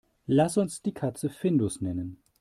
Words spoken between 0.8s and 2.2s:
die Katze Findus nennen.